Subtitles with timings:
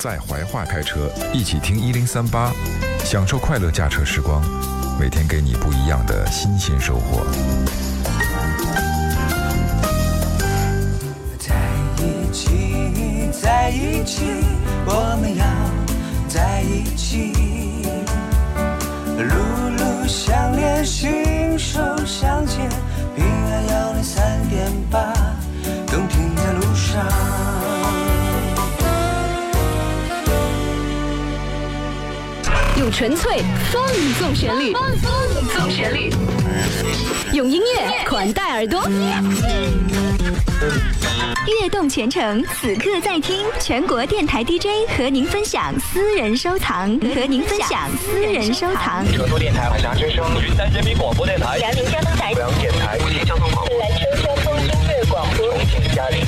[0.00, 2.50] 在怀化开车，一起听一零三八，
[3.04, 4.42] 享受快乐驾车时光，
[4.98, 7.22] 每天给你不一样的新鲜收获。
[11.38, 11.54] 在
[11.98, 14.24] 一起，在一起，
[14.86, 15.44] 我们要
[16.30, 17.34] 在一起，
[19.18, 19.34] 路
[19.76, 22.66] 路相连，心手相牵，
[23.14, 25.12] 平安幺零三点八，
[25.88, 27.39] 动听在路上。
[32.80, 33.86] 用纯粹放
[34.18, 34.82] 纵旋律，放
[35.54, 36.10] 纵旋律，
[37.34, 38.82] 用音乐款待耳朵。
[41.46, 49.04] 悦动全程，此刻在听，全国电台 DJ 和您分享私人收藏，和您分享私人收藏。
[49.12, 56.24] 成都电台海峡之声，云南人民广播电台，辽宁交通台，辽电台，无锡交通广播，兰州交通音乐广播，重庆嘉陵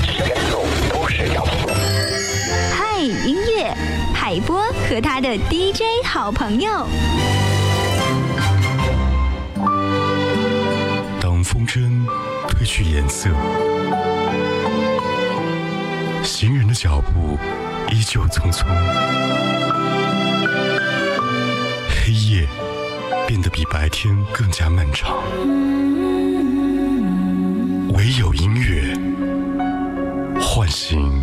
[4.32, 6.86] 海波和他的 DJ 好朋友。
[11.20, 12.06] 当风筝
[12.48, 13.28] 褪去颜色，
[16.22, 17.38] 行人的脚步
[17.90, 18.64] 依旧匆匆，
[21.90, 22.48] 黑夜
[23.28, 25.14] 变得比白天更加漫长，
[27.92, 28.96] 唯有音乐
[30.40, 31.22] 唤醒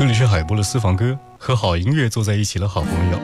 [0.00, 3.20] 这里是海波的私房歌，和好音乐坐在一起的好朋友。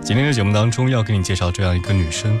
[0.00, 2.38] 今天的节目当中要给你介绍这样一个女生，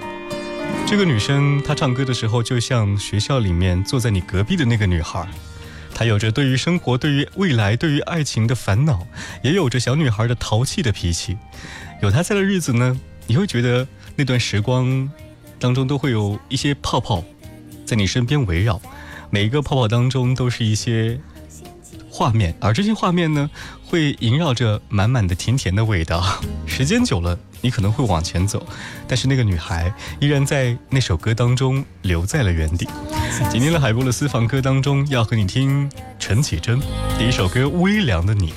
[0.86, 5.26] 这个女生她唱歌的时候就像学校里面坐在你隔壁的那个女孩，
[5.92, 9.04] 她有着对于生活、对于未来、对于爱情的烦恼，
[9.42, 11.36] 也有着小女孩的淘气的脾气。
[12.00, 15.10] 有她在的日子呢，你会觉得那段时光
[15.58, 17.24] 当中都会有一些泡泡
[17.84, 18.80] 在你身边围绕，
[19.30, 21.18] 每一个泡泡当中都是一些
[22.14, 23.48] 画面，而这些画面呢，
[23.86, 26.22] 会萦绕着满满的甜甜的味道。
[26.68, 28.66] 时间久了，你可能会往前走，
[29.08, 29.90] 但是那个女孩
[30.20, 32.86] 依然在那首歌当中留在了原地。
[33.50, 36.78] 今天的海波的私房歌当中，要和你听陈绮贞
[37.18, 38.50] 第一首歌《微凉的你》。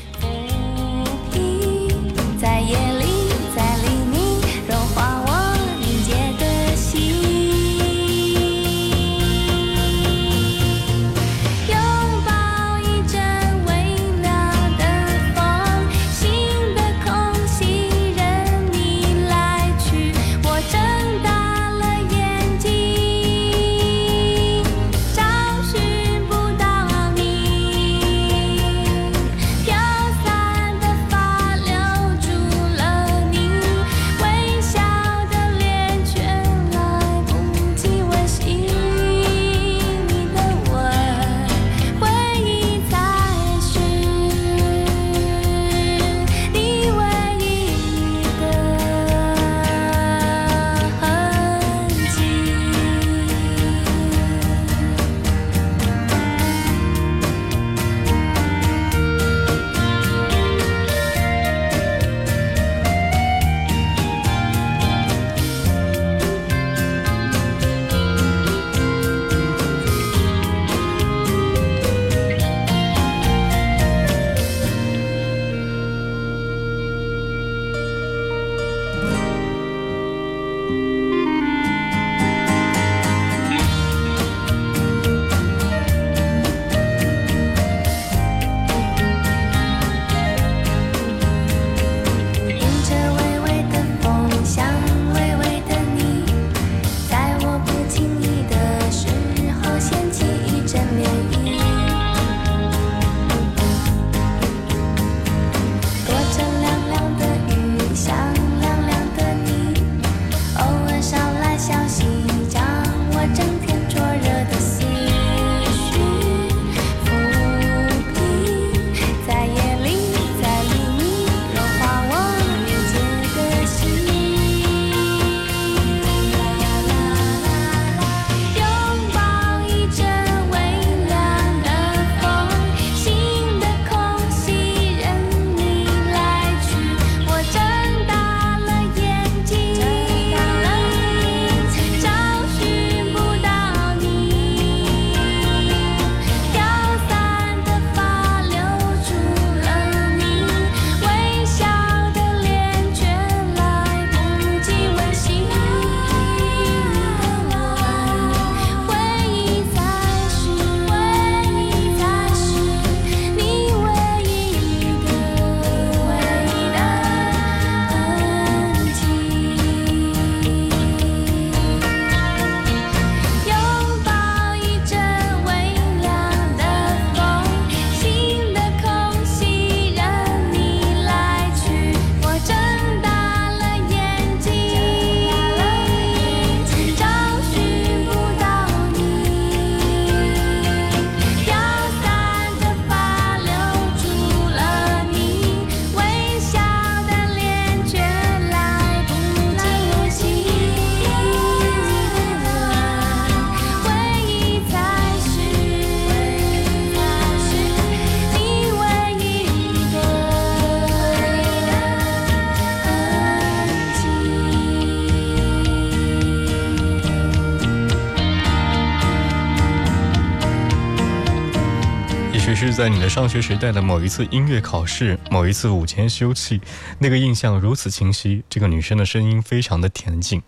[222.56, 226.62] 是在你的上学时代的某一次音乐考试，某一次午间休憩，
[227.00, 228.44] 那个印象如此清晰。
[228.50, 230.42] 这个女生的声音非常的恬静。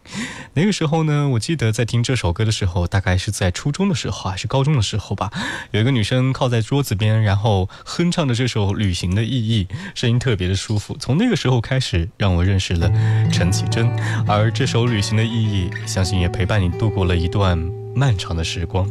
[0.54, 5.30] 那个时候呢，我记得在听这首歌的时候，大概是在初中的时候还是高中的时候吧。
[5.72, 10.96] 有一个女生靠在桌子边，然后哼唱着这首《旅行的意义》，声音特别的舒服。
[10.98, 12.90] 从那个时候开始，让我认识了
[13.32, 13.92] 陈绮贞。
[14.26, 17.58] 而这首《旅行的意义》，相信也陪伴你度过了一段
[17.94, 18.90] 漫长的时光。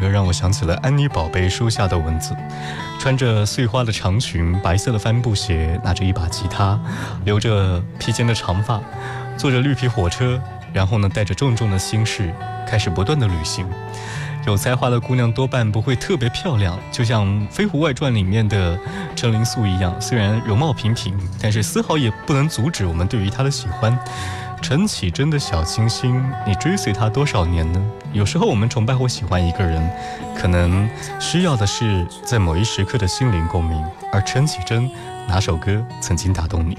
[0.00, 2.34] 歌，让我想起了安妮宝贝书下的文字。
[2.98, 6.78] 穿着碎花的长裙，白色的帆布鞋，拿着一把吉他，
[7.24, 8.80] 留着披肩的长发，
[9.36, 10.40] 坐着绿皮火车，
[10.72, 12.32] 然后呢，带着重重的心事，
[12.66, 13.66] 开始不断的旅行。
[14.46, 18.78] 有才华的姑娘多半不会特别漂亮，就像《飞狐外传》里面的
[19.14, 23.96] 陈灵素一样，虽然容貌平平，但是丝毫也不能阻止我们对于她的喜欢。
[24.60, 27.82] 陈绮贞的小清新，你追随她多少年呢？
[28.12, 29.90] 有时候我们崇拜或喜欢一个人，
[30.36, 30.88] 可能
[31.18, 33.82] 需要的是在某一时刻的心灵共鸣。
[34.12, 34.90] 而陈绮贞
[35.26, 36.76] 哪首歌曾经打动你？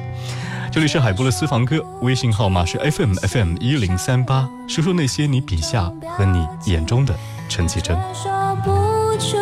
[0.71, 7.15] 这里是海波的私房歌，微信号码是 FM FM 一零三八，说说那些你笔下和你眼中的
[7.47, 7.97] 陈绮贞。
[8.13, 8.71] 说不
[9.17, 9.37] 出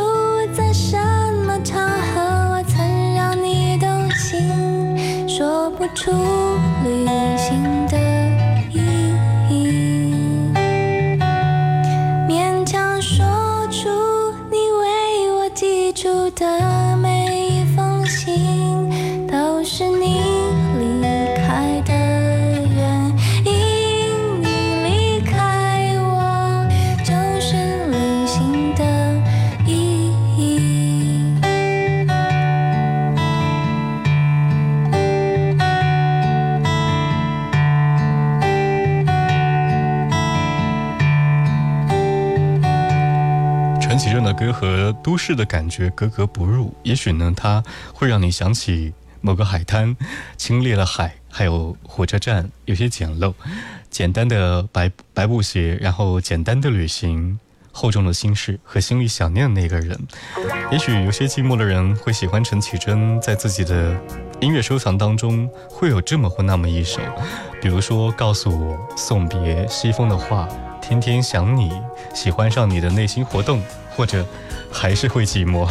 [0.54, 0.98] 在什
[1.46, 2.22] 么场合
[2.54, 6.12] 我曾让你动心，说不出
[6.86, 7.06] 旅
[7.38, 7.77] 行
[44.60, 49.96] 和都市的感觉格格不入，也许呢，它会让你想起某个海滩，
[50.36, 53.36] 清冽了海，还有火车站，有些简陋，
[53.92, 57.40] 简单的白白布鞋，然后简单的旅行，
[57.72, 59.96] 厚重的心事和心里想念的那个人。
[60.72, 63.96] 也许有些寂寞的人会喜欢陈绮贞，在自己的
[64.42, 67.00] 音乐收藏当中会有这么或那么一首，
[67.62, 70.48] 比如说《告诉我送别西风的话》。
[70.82, 71.72] 天天想你，
[72.14, 73.62] 喜欢上你的内心活动，
[73.96, 74.26] 或者
[74.72, 75.68] 还是会寂寞。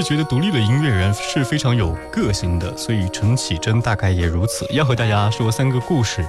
[0.00, 4.66] 我一直觉得独立的音乐人是非常有个性的，所以陈绮贞大概也如此。
[4.70, 6.26] 要和大家说三个故事，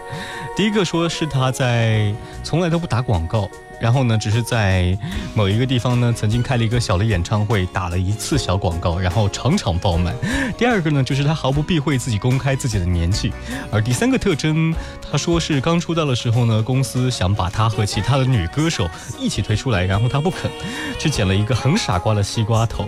[0.58, 2.14] 第一个说是她在
[2.44, 3.50] 从来都不打广告，
[3.80, 4.98] 然后呢，只是在
[5.34, 10.14] 某一个地方呢曾经开了一个小的演唱会，打了一次小广告，然后场场爆满。
[10.58, 13.32] 第二个呢，就是她毫不避讳自己公开自己的年纪，
[13.72, 14.76] 而第三个特征，
[15.10, 18.86] 她说是刚出道的时候呢，公司想把她和其他的女歌手
[19.18, 20.52] 一起推出来，然后她不肯，
[21.00, 22.86] 去剪了一个很傻瓜的西瓜头。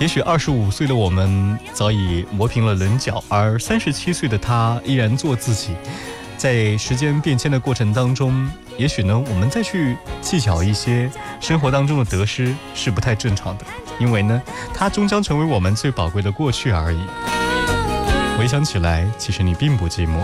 [0.00, 5.70] 也许二十五岁的我们早已磨平了棱角，而三十七岁的他依然做自己。
[6.36, 11.10] 在时间变迁的过程当中，也许呢，我们再去计较一些
[11.40, 13.64] 生活当中的得失是不太正常的，
[13.98, 14.42] 因为呢，
[14.74, 16.98] 它终将成为我们最宝贵的过去而已。
[18.36, 20.18] 回想起来，其实你并不寂寞。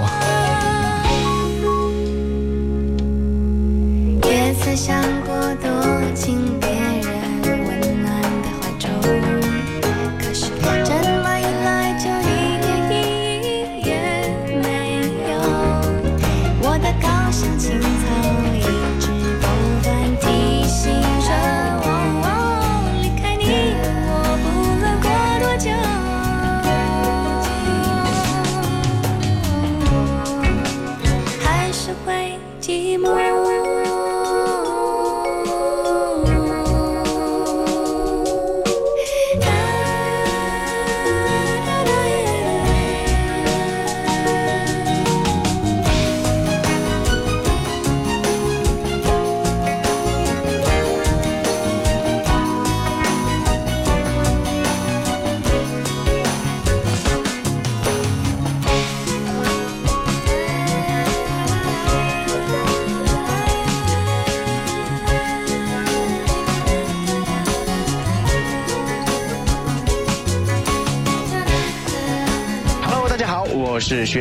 [4.28, 5.00] 也曾想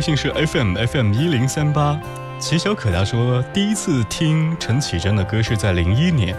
[0.00, 2.00] 微信是 FM FM 一零三八。
[2.38, 6.34] 齐小可他说，第一次听陈绮贞的歌是在零一年，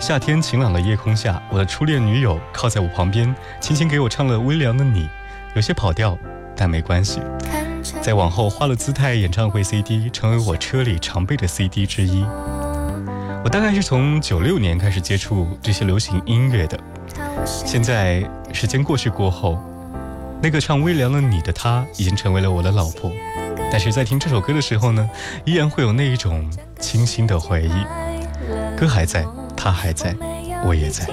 [0.00, 5.06] 夏天晴朗的夜空下，我的初恋女友靠在我旁边，轻轻给我唱了微凉的你，
[5.54, 6.16] 有些跑调，
[6.56, 7.20] 但没关系。
[8.00, 12.24] 在往后花了姿态演唱会 CD 成为我车里常备的 CD 之一。
[13.44, 16.80] 我大概是从九六年开始接触这些流行音乐的，
[17.44, 19.62] 现在时间过去过后，
[20.44, 23.10] 那个唱微凉了你的她已经成为了我的老婆，
[23.72, 25.08] 但是在听这首歌的时候呢，
[25.46, 26.46] 依然会有那一种
[26.78, 28.76] 清新的回忆。
[28.76, 29.24] 歌还在，
[29.56, 30.14] 他还在，
[30.66, 31.06] 我也在。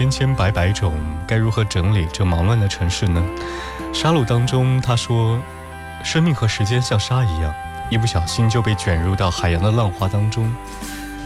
[0.00, 0.94] 千千百百种，
[1.26, 3.22] 该如何整理这忙乱的城市呢？
[3.92, 5.38] 沙鲁当中他说，
[6.02, 7.54] 生命和时间像沙一样，
[7.90, 10.50] 一不小心就被卷入到海洋的浪花当中。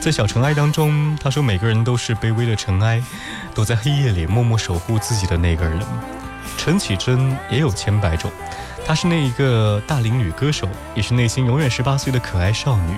[0.01, 3.01] 在小尘埃当中，他说每个人都是卑微的尘埃，
[3.55, 5.79] 躲在黑夜里默默守护自己的那个人。
[6.59, 8.29] 陈绮贞也有千百种，
[8.85, 12.97] 她是那一个大龄女歌手，也是内心永远十八岁的可爱少女。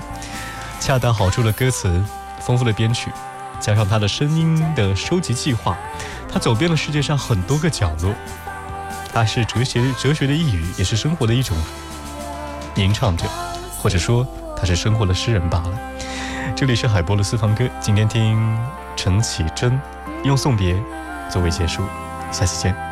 [0.80, 2.02] 恰到好处的歌词，
[2.40, 3.10] 丰富的编曲，
[3.60, 5.76] 加上他的声音的收集计划，
[6.32, 8.14] 他走遍了世界上很多个角落。
[9.12, 11.56] 他是哲学哲学的一语，也是生活的一种
[12.74, 13.26] 吟唱者，
[13.78, 15.78] 或者说他是生活的诗人罢了。
[16.54, 18.58] 这里是海波的私房歌，今天听
[18.94, 19.80] 陈绮贞
[20.22, 20.76] 用送别
[21.30, 21.82] 作为结束，
[22.30, 22.85] 下期见。